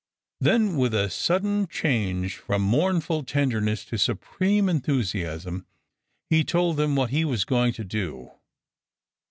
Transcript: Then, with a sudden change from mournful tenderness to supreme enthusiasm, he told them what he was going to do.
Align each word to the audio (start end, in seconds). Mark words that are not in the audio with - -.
Then, 0.39 0.77
with 0.77 0.95
a 0.95 1.11
sudden 1.11 1.67
change 1.67 2.37
from 2.37 2.63
mournful 2.63 3.23
tenderness 3.23 3.85
to 3.85 3.99
supreme 3.99 4.67
enthusiasm, 4.67 5.67
he 6.27 6.43
told 6.43 6.77
them 6.77 6.95
what 6.95 7.11
he 7.11 7.23
was 7.23 7.45
going 7.45 7.73
to 7.73 7.83
do. 7.83 8.31